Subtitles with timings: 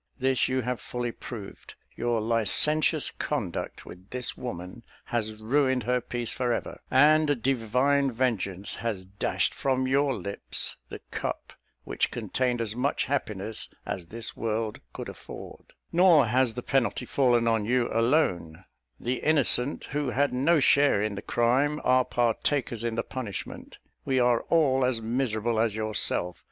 [0.17, 6.31] This you have fully proved: your licentious conduct with this woman has ruined her peace
[6.31, 11.53] for ever, and Divine vengeance has dashed from your lips the cup
[11.83, 17.47] which contained as much happiness as this world could afford: nor has the penalty fallen
[17.47, 18.65] on you alone
[18.99, 24.19] the innocent, who had no share in the crime, are partakers in the punishment; we
[24.19, 26.39] are all as miserable as yourself.